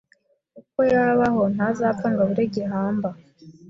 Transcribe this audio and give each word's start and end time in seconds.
Uko 0.59 0.79
yabaho 0.91 1.41
Ntazapfa 1.53 2.05
ngo 2.11 2.21
abure 2.23 2.43
gihamba. 2.55 3.09